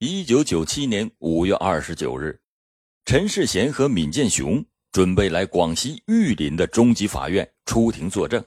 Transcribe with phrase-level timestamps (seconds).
[0.00, 2.40] 一九九七年五月二十九日，
[3.04, 8.44] 陈世贤和闵建雄准备来广西玉林的中级法院出庭作证。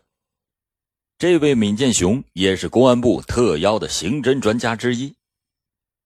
[1.17, 5.13] 这位闵建雄也是公安部特邀的刑侦专家之一。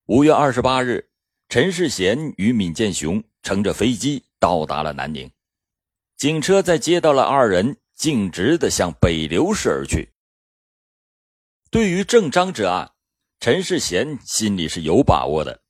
[0.06, 1.08] 五月二十八日，
[1.48, 5.30] 陈世贤与闵建雄乘着飞机到达了南宁。
[6.16, 10.10] 警车在接到了二人，径直的向北流市而去。
[11.70, 12.90] 对于郑章之案，
[13.38, 15.60] 陈世贤心里是有把握的，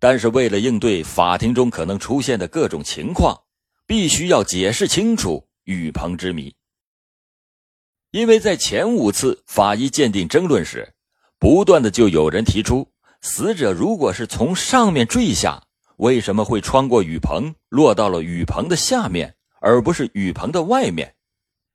[0.00, 3.38] 但是为了应对法庭中可能出现的各种情况，
[3.86, 6.54] 必须要解释清楚雨棚之谜。
[8.10, 10.92] 因为在前五次法医鉴定争论时，
[11.38, 12.88] 不断的就有人提出，
[13.20, 15.62] 死者如果是从上面坠下，
[15.96, 19.36] 为什么会穿过雨棚落到了雨棚的下面？
[19.60, 21.14] 而不是雨棚的外面，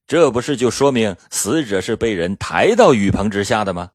[0.06, 3.92] 这不是就说明死者是被人抬到雨棚之下的吗？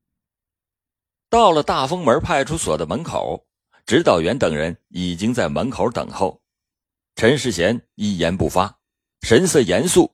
[1.33, 3.47] 到了大丰门派出所的门口，
[3.87, 6.43] 指导员等人已经在门口等候。
[7.17, 8.77] 陈世贤一言不发，
[9.23, 10.13] 神色严肃。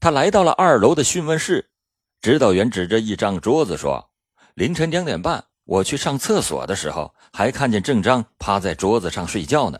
[0.00, 1.70] 他来到了二楼的讯问室，
[2.20, 4.10] 指导员指着一张桌子说
[4.54, 9.78] ：“凌晨两点半，我去上厕所的时候，还看见郑章趴在桌子上睡觉呢。”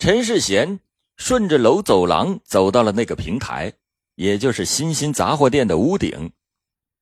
[0.00, 0.80] 陈世贤。
[1.18, 3.74] 顺着楼走廊走到了那个平台，
[4.14, 6.32] 也就是新兴杂货店的屋顶。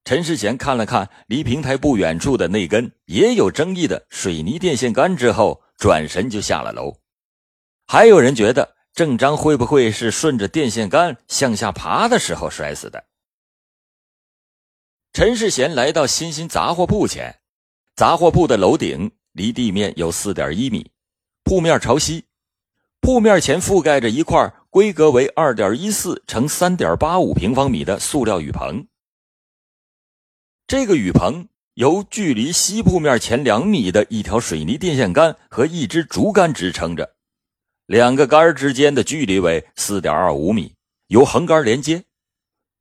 [0.09, 6.97] 陈世贤看了看离平台不远处的那根也有争议的水泥电线杆之后，转身就下了楼。
[7.87, 13.05] 还有人觉得郑章会不会是顺着电线杆向下爬的时候摔死的？
[15.13, 17.41] 陈世贤来到新兴杂货铺前，
[17.95, 20.91] 杂货铺的楼顶离地面有四点一米，
[21.45, 22.25] 铺面朝西。
[23.03, 28.87] 铺面前覆盖着一块规格为二点一四乘三点八五平方米的塑料雨棚。
[30.69, 37.17] 这个雨棚由距离西铺面前两米的一条水泥电线杆和一支竹竿支撑着，
[37.87, 40.75] 两个杆之间的距离为四点二五米，
[41.07, 42.05] 由横杆连接。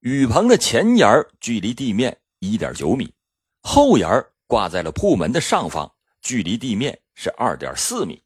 [0.02, 3.14] 雨棚的前沿距离地面一点九米，
[3.62, 5.90] 后沿挂在了铺门的上方，
[6.22, 8.22] 距离地面是二点四米。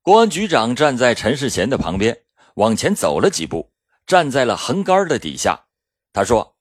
[0.00, 2.22] 公安局长站在陈世贤的旁边，
[2.54, 3.72] 往前走了几步，
[4.06, 5.64] 站在了横杆的底下。
[6.12, 6.51] 他说：“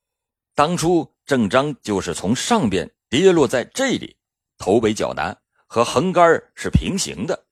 [0.62, 4.16] 当初郑章就是从上边跌落在这里，
[4.60, 5.36] 头北较南，
[5.66, 7.48] 和横杆是平行的。”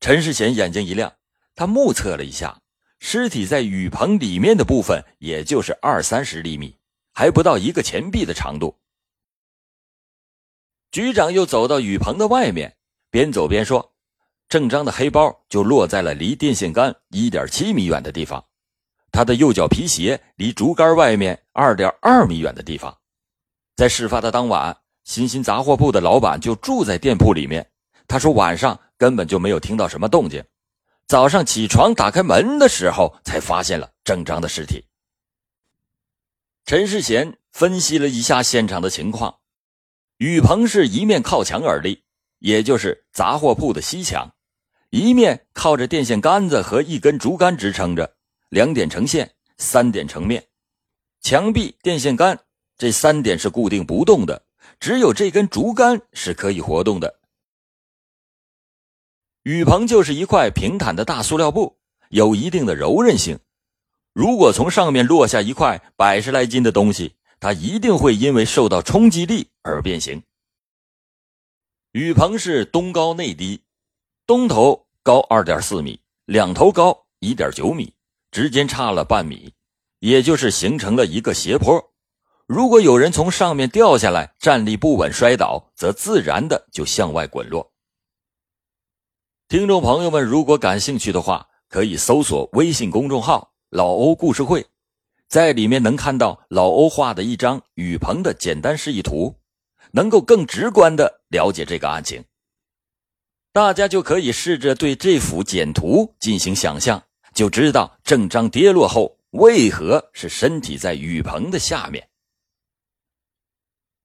[0.00, 1.14] 陈世贤眼睛一亮，
[1.54, 2.62] 他目测了一下，
[2.98, 6.76] 尸体在雨棚里面的部分，也就是二三十厘米，
[7.12, 8.80] 还不到一个钱币的长度。
[10.90, 12.76] 局长又走到雨棚的外面，
[13.08, 13.94] 边走边说。
[14.48, 18.44] 郑章的黑包就落在了离电线杆一点七米远的地方，
[19.20, 22.96] 他的右脚皮鞋离竹竿外面二点二米远的地方。
[23.76, 27.70] 在事发的当晚，新兴杂货铺的老板就住在店铺里面。
[28.08, 30.42] 他说晚上根本就没有听到什么动静，
[31.06, 34.86] 早上起床打开门的时候才发现了郑章的尸体。
[36.64, 39.40] 陈世贤分析了一下现场的情况，
[40.16, 42.04] 雨棚是一面靠墙而立，
[42.38, 44.32] 也就是杂货铺的西墙。
[44.88, 48.14] 一面靠着电线杆子和一根竹竿支撑着，
[48.50, 50.46] 两点成线，三点成面。
[51.22, 52.38] 墙壁、电线杆
[52.76, 54.44] 这三点是固定不动的，
[54.78, 57.20] 只有这根竹竿是可以活动的。
[59.44, 61.78] 雨棚就是一块平坦的大塑料布，
[62.10, 63.38] 有一定的柔韧性。
[64.12, 70.22] 如果从上面落下一块百十来斤的东西，它一定会因为受到冲击力而变形。
[71.92, 73.62] 雨棚是东高内低。
[74.26, 77.92] 东头高二点四米，两头高一点九米，
[78.30, 79.54] 之间差了半米，
[79.98, 81.92] 也就是形成了一个斜坡。
[82.46, 87.72] 如果有人从上面掉下来，站立不稳摔倒，则自然的就向外滚落。
[89.48, 94.66] 听众朋友们，如果感兴趣的话，可以搜索微信公众号“老欧故事会”，
[95.28, 99.36] 在里面能看到老欧画的一张雨棚的简单示意图，
[99.92, 102.24] 能够更直观的了解这个案情。
[103.52, 107.02] 大家就可以试着对这幅简图进行想象，
[107.34, 112.08] 就知道郑章跌落后为何是身体在雨棚的下面。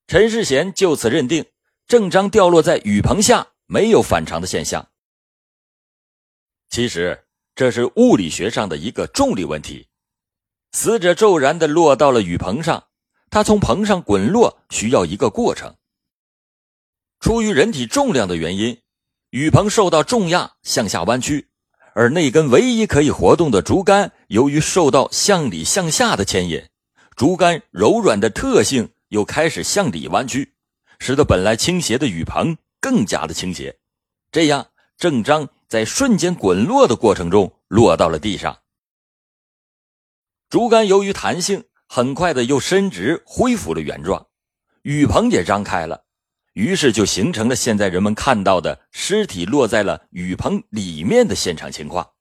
[0.08, 1.46] 陈世贤就此认定
[1.88, 4.88] 郑章掉落在雨棚下没有反常的现象。
[6.70, 7.26] 其实
[7.56, 9.88] 这是物理学上的一个重力问题，
[10.72, 12.88] 死者骤然的落到了雨棚上，
[13.30, 15.76] 他从棚上滚落需要一个过程。
[17.20, 18.82] 出于人体重量的原因。
[19.32, 21.50] 雨棚受到重压向下弯曲，
[21.96, 26.62] 而那根唯一可以活动的竹竿，由于受到向里向下的牵引，
[27.16, 30.56] 竹竿柔软的特性又开始向里弯曲，
[31.00, 33.80] 使得本来倾斜的雨棚更加的倾斜，
[34.30, 38.60] 这样郑章在瞬间滚落的过程中落到了地上。
[40.50, 44.28] 竹竿由于弹性，很快的又伸直恢复了原状，
[44.82, 46.04] 雨棚也张开了，
[46.56, 52.12] 于是就形成了现在人们看到的尸体落在了雨棚里面的现场情况。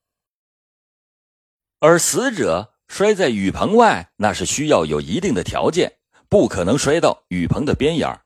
[1.81, 2.71] 而死者。
[2.87, 5.97] 摔在雨棚外，那是需要有一定的条件，
[6.29, 8.21] 不可能摔到雨棚的边沿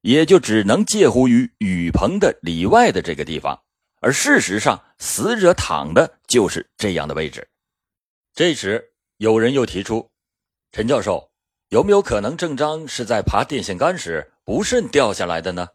[0.00, 3.62] 也就只能介乎于雨棚的里外的这个地方。
[4.00, 7.46] 而事实上，死者躺的就是这样的位置。
[8.34, 10.10] 这时，有人又提出
[10.72, 11.30] ：“陈教授，
[11.68, 15.68] 有没有可能郑章是在爬电线杆时不慎掉下来的呢？”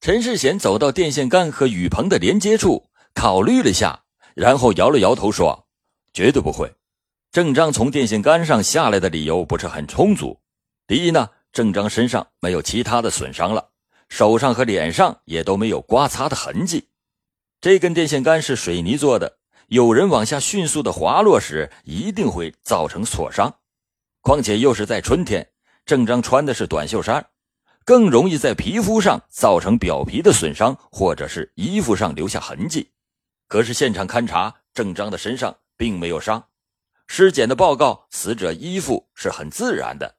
[0.00, 4.04] 陈世贤走到电线杆和雨棚的连接处，考虑了下，
[4.34, 5.66] 然后摇了摇头说。
[6.12, 6.72] 绝对不会，
[7.32, 10.38] 郑章从电线杆上下来的理由不是很充足。
[10.86, 13.70] 第一呢，郑章身上没有其他的损伤了，
[14.08, 16.88] 手上和脸上也都没有刮擦的痕迹。
[17.60, 23.52] 这根电线杆是水泥做的，有人往下迅速的滑落时，一定会造成挫伤。
[24.20, 25.50] 况且又是在春天，
[25.86, 27.26] 郑章穿的是短袖衫，
[27.84, 32.90] 更容易在皮肤上造成表皮的损伤，或者是衣服上留下痕迹。
[33.48, 35.56] 可是现场勘查，郑章的身上。
[35.76, 36.50] 并没有伤，
[37.08, 40.14] 尸检的报告，死者衣服是很自然的。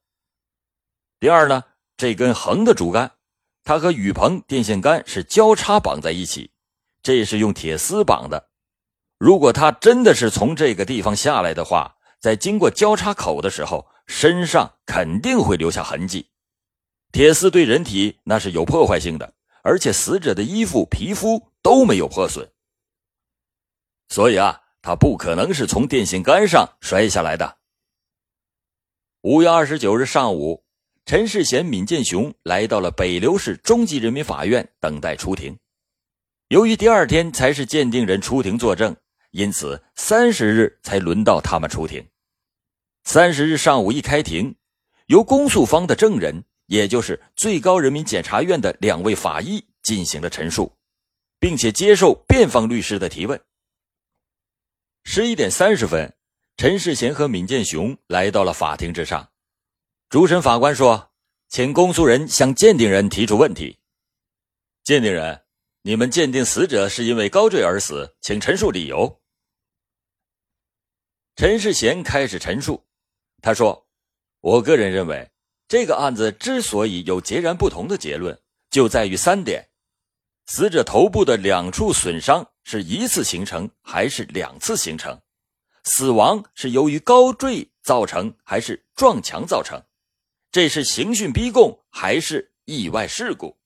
[1.18, 1.64] 第二呢，
[1.96, 3.14] 这根横的竹竿，
[3.64, 6.52] 它和雨棚电线杆是交叉绑在一起，
[7.02, 8.50] 这是用铁丝绑的。
[9.18, 16.30] 如果他真的是从这个地方下来的话，在经过交叉口的时候，身上肯定会留下痕迹。
[17.12, 22.50] 铁丝对人体那是有破坏性的，而且死者的衣服、皮肤都没有破损，
[24.10, 24.62] 所以啊。
[24.88, 27.57] 他不可能是从电线杆上摔下来的。
[29.22, 30.63] 五月二十九日上午，
[31.07, 35.57] 陈世贤、闵建雄来到了北流市中级人民法院等待出庭。
[36.50, 38.96] 由于第二天才是鉴定人出庭作证，
[39.31, 42.07] 因此三十日才轮到他们出庭。
[43.06, 44.56] 三十日上午一开庭，
[45.06, 50.75] 由公诉方的证人，也就是最高人民检察院的两位法医进行了陈述，
[51.40, 53.40] 并且接受辩方律师的提问。
[55.04, 56.13] 十一点三十分，
[56.57, 59.31] 陈世贤和闵建雄来到了法庭之上。
[60.10, 61.12] 主审法官说
[61.48, 63.78] ：“请公诉人向鉴定人提出问题。”
[64.84, 65.44] 鉴定人，
[65.84, 69.22] 你们鉴定死者是因为高坠而死，请陈述理由。
[71.36, 72.84] 陈世贤开始陈述，
[73.45, 73.86] 他说
[74.42, 75.30] ：“我个人认为，
[75.68, 79.69] 这个案子之所以有截然不同的结论，就在于三点：
[80.47, 85.21] 死者头部的两处损伤。”是一次形成还是两次形成？
[85.83, 89.80] 死亡是由于高坠造成还是撞墙造成？
[90.51, 93.59] 这是刑讯逼供还是意外事故？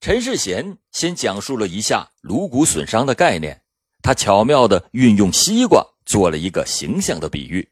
[0.00, 3.62] 陈世贤先讲述了一下颅骨损伤的概念，
[4.02, 7.70] 他巧妙的运用西瓜做了一个形象的比喻。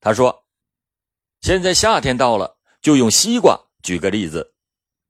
[0.00, 0.44] 他说
[1.42, 4.54] ：“现在夏天到了，就用西瓜举个例子，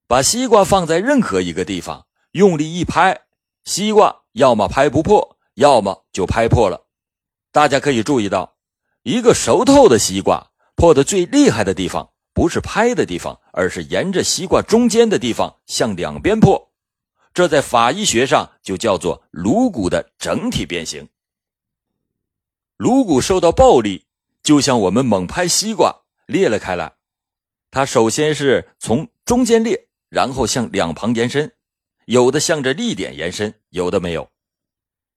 [0.09, 3.27] 把西瓜放在任何一个地方。”用力一拍，
[3.63, 6.87] 西瓜要么拍不破，要么就拍破了。
[7.53, 8.57] 大家可以注意到，
[9.05, 16.73] 一个熟透的西瓜破的最厉害的地方，不是拍的地方，而是沿着西瓜中间的地方向两边破。
[17.33, 21.09] 这在法医学上就叫做颅骨的整体变形。
[22.85, 24.05] 颅骨受到暴力，
[24.43, 26.93] 就像我们猛拍西瓜裂了开来，
[27.71, 31.51] 它首先是从中间裂，然后向两旁延伸。
[32.05, 34.31] 有的向着力点延伸，有的没有。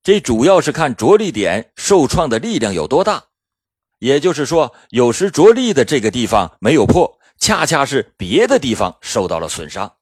[0.02, 3.26] 这主要是看着力点受创的力量有多大。
[4.00, 9.98] 也就是说，有时着力的这个地方没有破，恰恰是别的地方受到了损伤。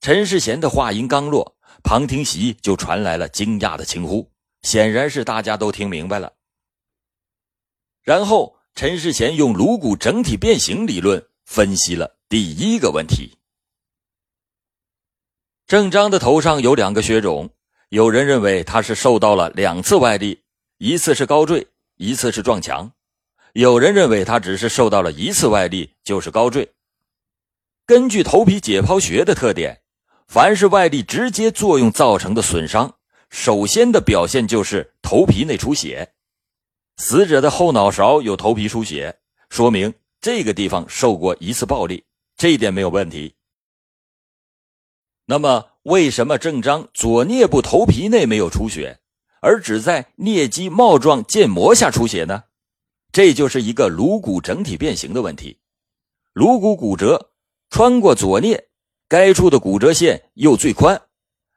[0.00, 4.30] 陈世贤的话音刚落，旁听席就传来了惊讶的惊呼，
[4.62, 6.32] 显然是大家都听明白了。
[8.02, 13.36] 然后，陈世贤用颅骨整体变形理论分析了第一个问题。
[15.66, 17.50] 郑章的头上有两个血肿，
[17.90, 20.42] 有人认为他是受到了两次外力，
[20.78, 22.90] 一次是高坠，一次是撞墙；
[23.52, 26.72] 有人认为他只是受到了一次外力，就是高坠。
[27.86, 29.82] 根据头皮解剖学的特点，
[30.26, 32.96] 凡是外力直接作用造成的损伤，
[33.30, 36.12] 首先的表现就是头皮内出血。
[36.96, 42.04] 死者的后脑勺有头皮出血，说明这个地方受过一次暴力，
[42.36, 43.34] 这一点没有问题。
[45.24, 49.00] 那么，为什么郑章左颞部头皮内没有出血，
[49.40, 52.44] 而只在颞肌帽状腱膜下出血呢？
[53.12, 55.58] 这就是一个颅骨整体变形的问题。
[56.32, 57.32] 颅骨骨折
[57.70, 58.66] 穿过左颞，
[59.08, 61.00] 该处的骨折线又最宽，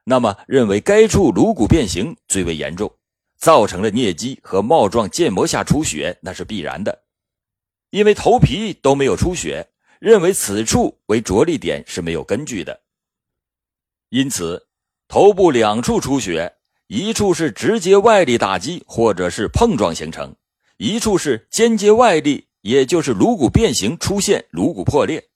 [0.03, 2.93] 那么认为该处颅骨变形最为严重，
[3.37, 7.03] 造成了颞肌和帽状腱膜下出血，那是必然的。
[7.89, 9.69] 因为头皮都没有出血，
[9.99, 12.81] 认为此处为着力点是没有根据的。
[14.09, 14.67] 因此，
[15.07, 16.55] 头部两处出血，
[16.87, 20.35] 一处是直接外力打击或者是碰撞形成，
[20.77, 22.47] 一处是间接外力。
[22.63, 25.27] 也就是颅骨变形出现颅骨破裂，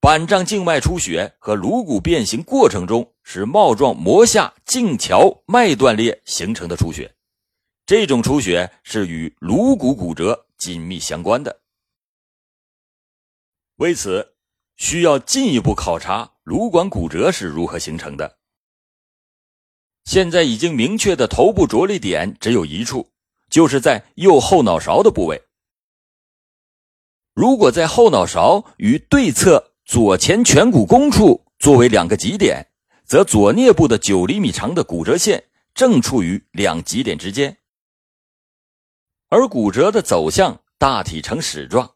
[0.00, 7.14] 板障静脉出血和颅骨变形过程中使帽状膜下静桥脉断裂形成的出血，
[7.84, 11.60] 这种出血是与颅骨骨折紧密相关的。
[13.76, 14.34] 为此，
[14.76, 18.38] 需要进一步考察颅管骨折是如何形成的。
[20.06, 23.10] 现在已经明确的头部着力点只有一处，
[23.50, 25.42] 就是在右后脑勺的部位。
[27.34, 32.67] 如果在后脑勺与对侧左前颧骨弓处作为两个极点，
[33.08, 35.42] 则左颞部的九厘米长的骨折线
[35.74, 37.56] 正处于两极点之间，
[39.30, 41.90] 而骨折的走向大体呈矢状，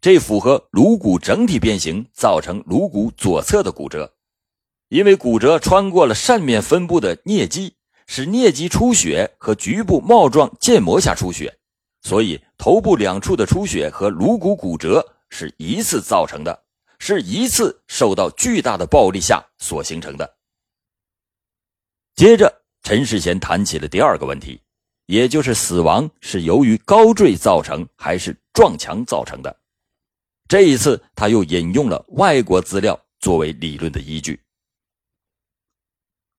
[0.00, 4.14] 这符合颅骨整体变形造成颅骨左侧的骨折。
[4.90, 7.74] 因为骨折穿过了扇面分布的颞肌，
[8.06, 11.58] 使颞肌出血和局部帽状腱膜下出血。
[12.02, 16.62] 所以，头部两处的出血和颅骨骨折是一次造成的，
[17.00, 20.36] 是一次受到巨大的暴力下所形成的。
[22.14, 24.60] 接着，陈世贤谈起了第二个问题，
[25.06, 29.60] 也就是死亡是由于高坠造成还是撞墙造成的。
[30.46, 34.40] 这一次，他又引用了外国资料作为理论的依据。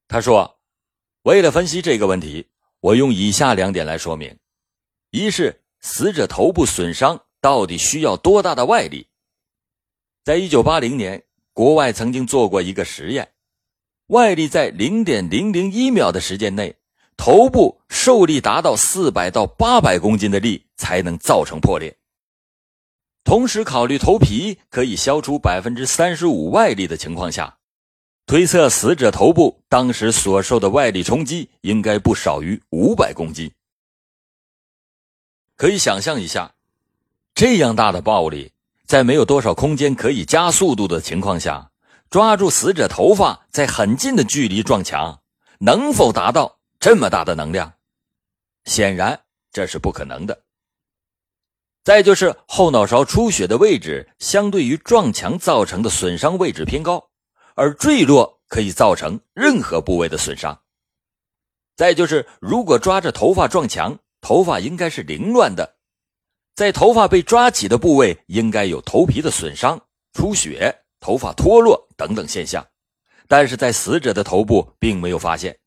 [0.08, 0.60] 他说
[1.24, 2.48] ：“为了分析这个问题，
[2.80, 4.38] 我用以下两点来说明。”
[5.12, 9.10] 一是死者头部损伤到底需要多大的外力？
[10.24, 13.35] 在一九八零年，国外曾经做过一个实验，
[14.08, 16.76] 外力在零点零零一秒的时间内，
[17.18, 21.98] 头部受力达到四百到八百公斤的力才能造成破裂。
[23.24, 27.58] 同时考虑头皮可以消除百分之三十五外力的情况下，
[28.28, 33.52] 推测死者头部当时所受的外力冲击应该不少于五百公斤。
[35.56, 36.54] 可以想象一下，
[37.34, 38.52] 这样大的暴力，
[38.86, 41.72] 在没有多少空间可以加速度的情况下，
[42.10, 45.22] 抓住死者头发，在很近的距离撞墙，
[45.60, 47.74] 能否达到这么大的能量？
[48.66, 49.22] 显然
[49.52, 50.44] 这是不可能的。
[51.84, 57.10] 再就是后脑勺出血的位置，相对于撞墙造成的损伤位置偏高，
[57.54, 60.62] 而坠落可以造成任何部位的损伤。
[61.76, 65.76] 再就是，如果抓着头发撞墙，头发应该是凌乱的，
[66.56, 69.80] 在头发被抓起的部位应该有头皮的损伤、
[70.14, 72.68] 出血、头发脱落等等现象，
[73.28, 75.60] 但是在死者的头部并没有发现。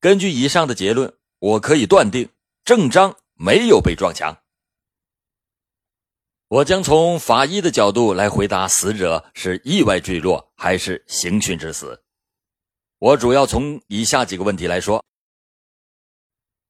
[0.00, 2.28] 根据以上的结论，我可以断定
[2.64, 4.36] 郑章没有被撞墙。
[6.48, 12.02] 我将从法医的角度来回答死者是意外坠落还是刑讯致死。
[12.98, 15.04] 我主要从以下几个问题来说：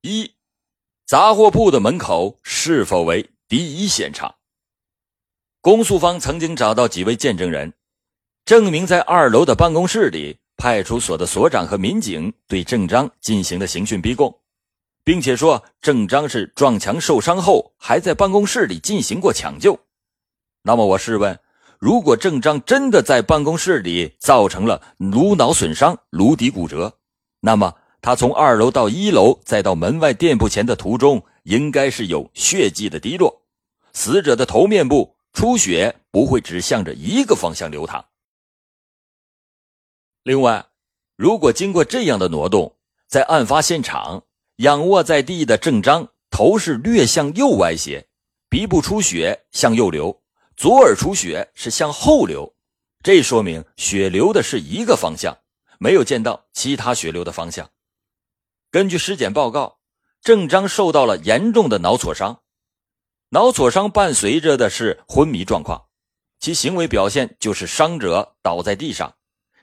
[0.03, 0.35] 一。
[1.07, 4.35] 杂货铺的门口是否为第一现场？
[5.63, 7.73] 公诉方曾经找到几位见证人，
[8.45, 14.41] 证明在二楼的办公室里，派出所的所长和民警对郑章进行了刑讯逼供，
[15.05, 19.79] 并且说郑章是撞墙受伤后还在办公室里进行过抢救。
[20.65, 21.39] 那么我试问，
[21.79, 26.99] 如果郑章真的在办公室里造成了颅脑损伤、颅底骨折，
[27.39, 27.73] 那么？
[28.01, 33.43] 他从二楼到一楼，再到门外店铺前的途中，应该是有血迹的滴落。
[33.93, 38.09] 死者的头面部出血不会只向着一个方向流淌。
[40.23, 40.67] 另外，
[41.17, 42.77] 如果经过这样的挪动，
[43.09, 44.25] 在案发现场
[44.57, 48.07] 仰卧在地的郑章头是略向右歪斜，
[48.49, 50.23] 鼻部出血向右流，
[50.57, 52.55] 左耳出血是向后流，
[53.03, 55.37] 这说明血流的是一个方向，
[55.79, 57.71] 没有见到其他血流的方向。
[58.71, 59.79] 根据尸检报告，
[60.21, 62.42] 郑章受到了严重的脑挫伤，
[63.35, 65.87] 脑挫伤伴随着的是昏迷状况，
[66.39, 69.17] 其行为表现就是伤者倒在地上，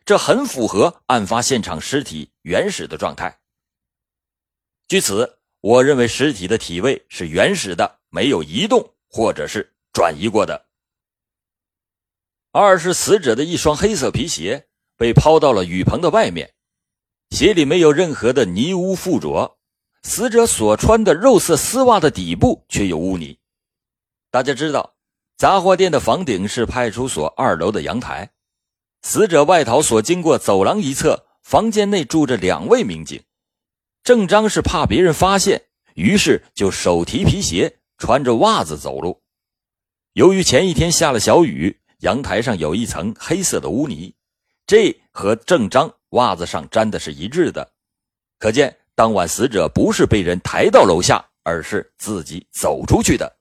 [0.03, 3.39] 这很符合案发现场尸体原始的状态。
[4.87, 10.65] 据此，我认为尸体的体位是原始的，没有移动或者是转移过的。
[12.51, 16.55] 二是死者的一双黑色皮鞋被抛到了雨棚的外面。
[17.29, 19.59] 鞋里没有任何的泥污附着，
[20.01, 23.37] 死者所穿的肉色丝袜的底部却有污泥。
[24.31, 24.93] 大家知道，
[25.37, 28.29] 杂货店的房顶是派出所二楼的阳台。
[29.01, 33.23] 死者外逃所经过走廊一侧，房间内住着两位民警。
[34.03, 35.63] 郑章是怕别人发现，
[35.95, 39.21] 于是就手提皮鞋，穿着袜子走路。
[40.13, 44.13] 由于前一天下了小雨，阳台上有一层黑色的污泥，
[44.67, 47.71] 这和郑章袜子上沾的是一致的。
[48.37, 53.38] 可见当晚死者不是被人抬到楼下，而是自己走出去的。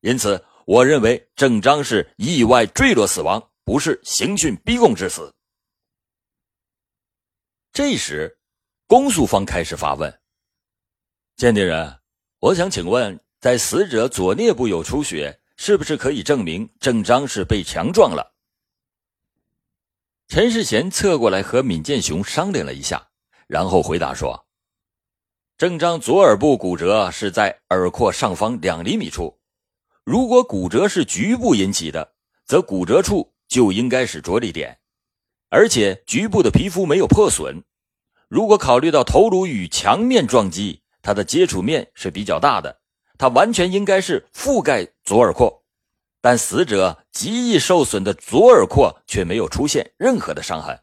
[0.00, 5.34] 因此，我认为郑章是意外坠落死亡，不是刑讯逼供致死。
[7.72, 8.38] 这时。
[8.88, 10.20] 公诉方开始发问
[11.34, 11.98] ：“鉴定人，
[12.38, 18.36] 我想请问，在死者左颞部有出血，是不是可以证明郑章是被强撞了？”
[20.30, 23.08] 陈世贤侧过来和闵建雄商量了一下，
[23.48, 24.46] 然后回答说
[25.58, 29.35] ：“郑章左耳部骨折是在耳廓上方两厘米处，
[30.06, 34.78] 如果骨折是局部引起的，则骨折处就应该是着力点，
[35.48, 37.64] 而且局部的皮肤没有破损。”
[38.30, 42.80] 如果考虑到头颅与墙面撞击，它的接触面是比较大的，
[43.18, 45.64] 它完全应该是覆盖左耳廓，
[46.20, 50.80] 但死者极易受损的左耳廓却没有出现任何的伤痕，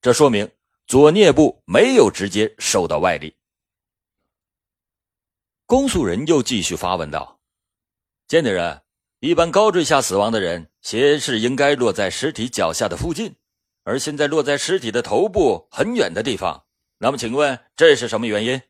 [0.00, 0.48] 这说明
[0.86, 3.34] 左颞部没有直接受到外力。
[5.66, 7.40] 公诉人又继续发问道
[8.32, 8.80] ：“鉴定人，
[9.20, 13.36] 一般高坠下死亡的人，鞋是应该落在尸体脚下的附近，
[13.84, 16.64] 而现在落在尸体的头部很远的地方。”
[16.96, 18.62] 那么，请问这是什么原因？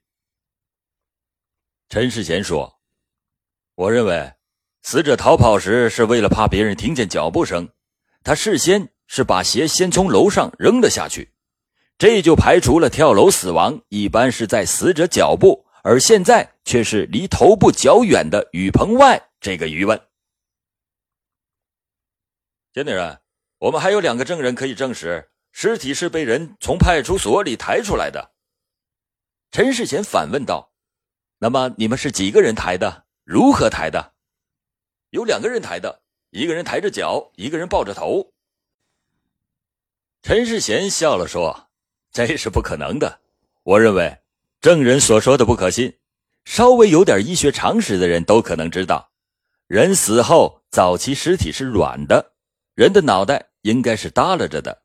[1.89, 2.81] 陈世贤说
[3.77, 4.33] ：“我认为，
[4.83, 7.69] 死者逃跑时是为了怕别人听见脚步声，
[8.25, 11.31] 他事先是把鞋先从楼上扔了下去，
[11.97, 20.01] 这就排除了跳楼死亡一般是在死者脚部，而现在却是离头部较远的雨棚外这个疑问。”
[22.73, 23.21] 鉴定人，
[23.59, 25.29] 我们还有两个证人可以证实。
[25.55, 28.33] 尸体是被人从派出所里抬出来的。
[29.51, 30.73] 陈世贤反问道
[31.39, 33.05] ：“那么你们是几个人抬的？
[33.25, 34.15] 如何抬的？”
[35.13, 36.01] 有两个人抬的，
[36.31, 38.33] 一个人抬着脚，一个人抱着头。
[40.23, 41.69] 陈世贤笑了说
[42.11, 43.21] ：“这是不可能的。
[43.63, 44.23] 我认为
[44.63, 45.99] 证人所说的不可信。
[46.47, 49.12] 稍微有点医学常识的人都可能知道，
[49.73, 52.33] 人死后早期尸体是软的，
[52.75, 54.83] 人的脑袋应该是耷拉着的。”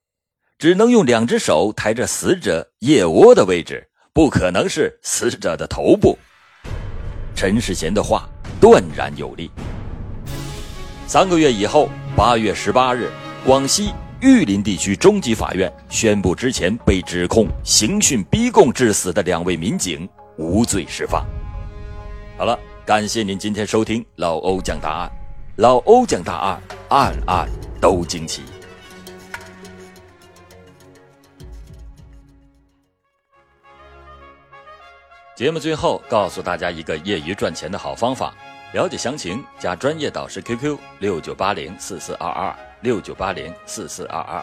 [0.58, 6.18] 只能用两只手抬着死者腋窝的位置，不可能是死者的头部。
[7.36, 8.30] 陈世贤的话
[8.62, 9.52] 断然有力。
[11.06, 13.12] 三个月以后，八月十八日，
[13.46, 21.26] 广西玉林地区中级法院宣布，之前被指控刑讯逼供致死的两位民警无罪释放。
[22.38, 25.12] 好了，感谢您今天收听老欧讲大案，
[25.58, 27.50] 老欧讲大案，案案
[27.82, 28.44] 都惊奇。
[35.36, 38.34] 节目最后告诉大家一个业余赚钱的好方法，
[38.72, 44.42] 了解详情加专业导师 QQ 六九八零四四二二六九八零四四二二。